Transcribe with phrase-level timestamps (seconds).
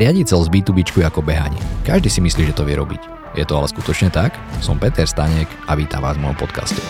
[0.00, 1.60] Riadiť cel z B2B ako behanie.
[1.84, 3.36] Každý si myslí, že to vie robiť.
[3.36, 4.32] Je to ale skutočne tak?
[4.64, 6.80] Som Peter Stanek a vítam vás v mojom podcaste.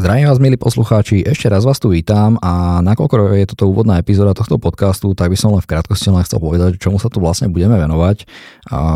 [0.00, 4.32] Zdravím vás, milí poslucháči, ešte raz vás tu vítam a nakoľko je toto úvodná epizóda
[4.32, 7.52] tohto podcastu, tak by som len v krátkosti len chcel povedať, čomu sa tu vlastne
[7.52, 8.24] budeme venovať.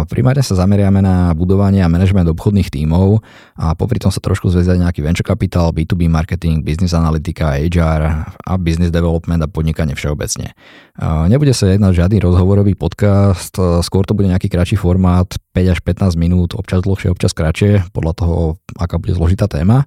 [0.09, 3.21] Primárne sa zameriame na budovanie a manažment obchodných tímov
[3.53, 8.57] a popri tom sa trošku zväzať nejaký venture capital, B2B marketing, business analytika, HR a
[8.57, 10.57] business development a podnikanie všeobecne.
[11.29, 13.53] Nebude sa jednať žiadny rozhovorový podcast,
[13.85, 18.13] skôr to bude nejaký kratší formát, 5 až 15 minút, občas dlhšie, občas kratšie, podľa
[18.17, 18.37] toho,
[18.81, 19.85] aká bude zložitá téma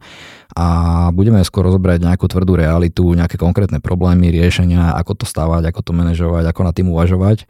[0.56, 5.82] a budeme skôr rozobrať nejakú tvrdú realitu, nejaké konkrétne problémy, riešenia, ako to stávať, ako
[5.86, 7.50] to manažovať, ako na tým uvažovať.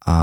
[0.00, 0.16] A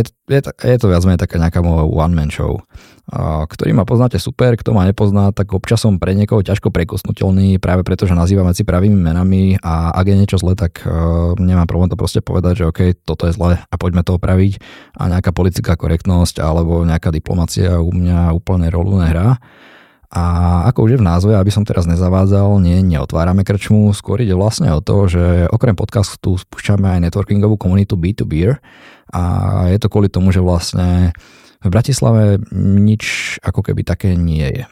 [0.00, 2.62] je je, je to viac menej taká nejaká moja one-man show.
[3.10, 7.58] A, ktorý ma poznáte super, kto ma nepozná, tak občas som pre niekoho ťažko prekosnutelný,
[7.58, 11.66] práve preto, že nazývam veci pravými menami a ak je niečo zle, tak uh, nemám
[11.66, 14.62] problém to proste povedať, že OK, toto je zle a poďme to opraviť
[14.96, 19.42] a nejaká politická korektnosť alebo nejaká diplomacia u mňa úplne rolu nehrá.
[20.10, 20.22] A
[20.66, 24.74] ako už je v názve, aby som teraz nezavádzal, nie, neotvárame krčmu, skôr ide vlastne
[24.74, 28.58] o to, že okrem podcastu spúšťame aj networkingovú komunitu B2Beer
[29.14, 29.22] a
[29.70, 31.14] je to kvôli tomu, že vlastne
[31.62, 34.64] v Bratislave nič ako keby také nie je.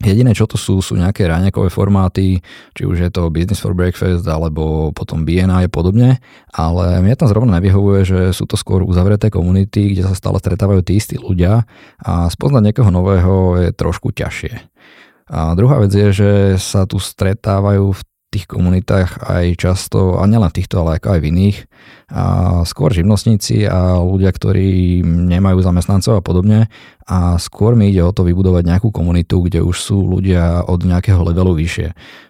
[0.00, 2.40] Jediné, čo to sú, sú nejaké ráňakové formáty,
[2.72, 6.24] či už je to Business for Breakfast alebo potom BNI a podobne,
[6.56, 10.80] ale mne tam zrovna nevyhovuje, že sú to skôr uzavreté komunity, kde sa stále stretávajú
[10.80, 11.68] tí istí ľudia
[12.00, 14.72] a spoznať niekoho nového je trošku ťažšie.
[15.30, 20.46] A druhá vec je, že sa tu stretávajú v tých komunitách aj často, a nielen
[20.48, 21.58] v týchto, ale aj v iných,
[22.14, 22.22] a
[22.62, 26.70] skôr živnostníci a ľudia, ktorí nemajú zamestnancov a podobne.
[27.10, 31.18] A skôr mi ide o to vybudovať nejakú komunitu, kde už sú ľudia od nejakého
[31.26, 31.88] levelu vyššie.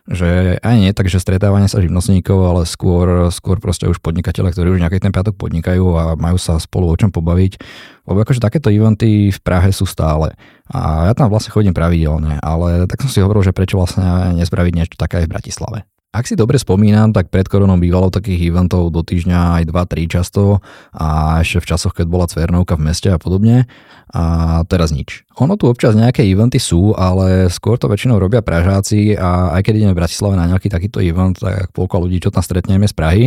[0.09, 4.73] Že aj nie tak, že stretávanie sa živnostníkov, ale skôr, skôr proste už podnikateľe, ktorí
[4.73, 7.61] už nejaký ten piatok podnikajú a majú sa spolu o čom pobaviť.
[8.09, 10.33] Lebo akože takéto eventy v Prahe sú stále.
[10.73, 14.73] A ja tam vlastne chodím pravidelne, ale tak som si hovoril, že prečo vlastne nespraviť
[14.73, 15.79] niečo také aj v Bratislave.
[16.11, 20.59] Ak si dobre spomínam, tak pred koronou bývalo takých eventov do týždňa aj 2-3 často
[20.91, 23.71] a ešte v časoch, keď bola Cvernovka v meste a podobne
[24.11, 25.23] a teraz nič.
[25.39, 29.75] Ono tu občas nejaké eventy sú, ale skôr to väčšinou robia Pražáci a aj keď
[29.79, 33.25] ideme v Bratislave na nejaký takýto event, tak polka ľudí, čo tam stretneme z Prahy,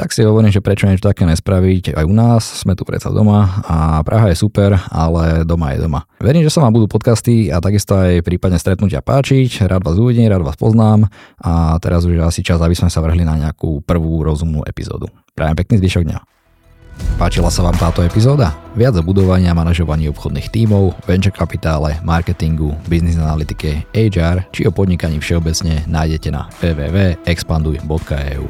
[0.00, 3.60] tak si hovorím, že prečo niečo také nespraviť aj u nás, sme tu predsa doma
[3.68, 6.08] a Praha je super, ale doma je doma.
[6.24, 10.32] Verím, že sa vám budú podcasty a takisto aj prípadne stretnutia páčiť, rád vás uvidím,
[10.32, 11.04] rád vás poznám
[11.36, 15.12] a teraz už je asi čas, aby sme sa vrhli na nejakú prvú rozumnú epizódu.
[15.36, 16.18] Prajem pekný zvyšok dňa.
[17.20, 18.56] Páčila sa vám táto epizóda?
[18.72, 24.72] Viac o budovaní a manažovaní obchodných tímov, venture kapitále, marketingu, business analytike, HR či o
[24.72, 28.48] podnikaní všeobecne nájdete na www.expanduj.eu.